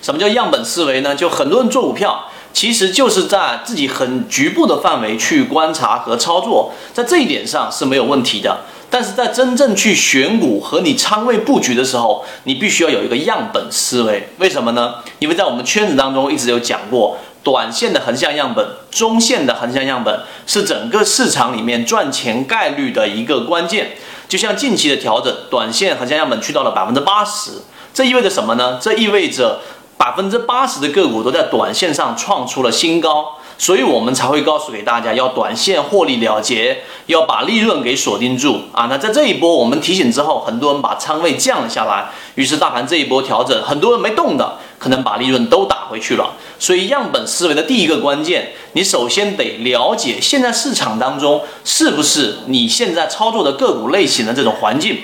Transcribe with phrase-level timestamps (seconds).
[0.00, 1.14] 什么叫样本思维呢？
[1.14, 8.60] 就很多人做股票，其实就是在自己很局部的范围去观察和操作，在这一点上是没有问题的。
[8.90, 14.30] 但是在真正去选股和你仓位布局的时候，你必须要有一个样本思维。
[14.38, 14.94] 为什么呢？
[15.18, 23.90] 因为在我们圈子当中一直有讲过，短线的横向样本、中线的横向样本是整个市场里面赚钱概率的一个关键。
[24.26, 27.50] 就像近期的调整，短线横向样本去到了百分之八十，
[27.92, 28.78] 这意味着什么呢？
[28.80, 29.60] 这意味着
[29.98, 33.34] 百分之八十的个股都在短线上创出了新高。
[33.60, 38.86] 所以我们才会告诉给大家，要短线获利了结，要把利润给锁定住啊！
[38.88, 46.34] 那在这一波我们提醒之后，很多人把仓位降了下来，于是大盘这一波调整，很多人没动的，可能把利润都打回去了。
[46.60, 54.98] 所以样本思维的第一个关键，你首先得了解现在市场当中是不是你现在操作的个股类型的这种环境。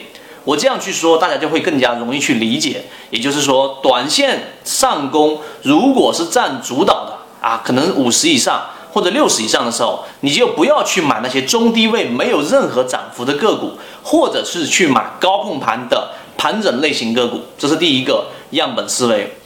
[0.45, 2.84] 我这样去说，大家就会更加容易去理解。
[3.11, 7.14] 也就是说，短线上攻如果是占主导的。
[7.41, 13.72] 啊，可能五十以上或者六十以上的时候，你就不要去买那些中低位没有任何涨幅的个股，
[14.03, 17.42] 或者是去买高控盘的盘整类型个股。
[17.59, 19.37] 这是第一个样本思维。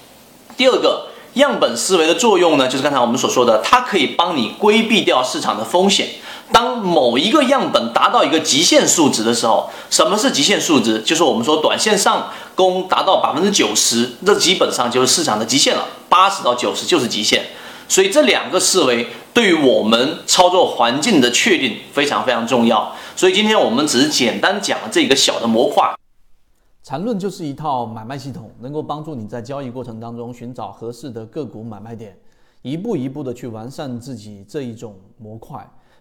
[0.56, 6.06] 第二个样本思维的作用呢，就是刚才我们所说的，它可以帮你规避掉市场的风险。
[6.52, 11.00] 当某一个样本达到一个极限数值的时候，什么是极限数值？
[11.02, 15.86] 就是我们说短线上攻达到百分之九十，这基本上就是市场的极限了。
[16.08, 17.44] 八十到九十就是极限。
[17.88, 22.94] 所以这两个思维对于我们操作环境的确定非常非常重要。
[23.16, 25.94] 所以今天我们只是简单讲了这个小的模块。
[26.82, 32.16] 缠论就是一套买卖系统，能够帮助你在交易过程当中寻找合适的个股买卖点，
[32.62, 35.66] 一步一步的去完善自己这一种模块，